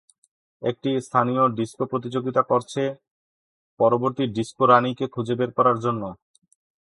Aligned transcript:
একটি 0.61 0.89
স্থানীয় 1.07 1.43
ডিস্কো 1.57 1.83
প্রতিযোগিতা 1.91 2.41
করছে 2.51 2.81
পরবর্তী 3.79 4.23
ডিস্কো 4.35 4.63
রাণীকে 4.65 5.05
খুঁজে 5.13 5.35
বের 5.39 5.51
করার 5.57 5.77
জন্য। 5.85 6.03